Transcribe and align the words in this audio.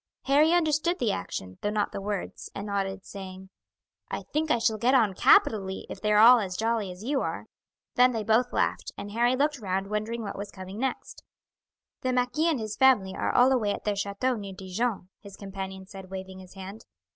Harry 0.23 0.51
understood 0.51 0.97
the 0.97 1.11
action, 1.11 1.59
though 1.61 1.69
not 1.69 1.91
the 1.91 2.01
words, 2.01 2.49
and 2.55 2.65
nodded, 2.65 3.05
saying: 3.05 3.51
"I 4.09 4.23
think 4.23 4.49
I 4.49 4.57
shall 4.57 4.79
get 4.79 4.95
on 4.95 5.13
capitally 5.13 5.85
if 5.91 6.01
they 6.01 6.11
are 6.11 6.17
all 6.17 6.39
as 6.39 6.57
jolly 6.57 6.91
as 6.91 7.03
you 7.03 7.21
are." 7.21 7.45
Then 7.93 8.11
they 8.11 8.23
both 8.23 8.51
laughed, 8.51 8.91
and 8.97 9.11
Harry 9.11 9.35
looked 9.35 9.59
round 9.59 9.91
wondering 9.91 10.23
what 10.23 10.35
was 10.39 10.49
coming 10.49 10.79
next. 10.79 11.21
"The 12.01 12.13
marquis 12.13 12.49
and 12.49 12.59
his 12.59 12.75
family 12.75 13.13
are 13.15 13.31
all 13.31 13.51
away 13.51 13.73
at 13.75 13.83
their 13.83 13.95
chateau 13.95 14.35
near 14.35 14.53
Dijon," 14.53 15.09
his 15.19 15.37
companion 15.37 15.85
said, 15.85 16.09
waving 16.09 16.39
his 16.39 16.55
hand. 16.55 16.85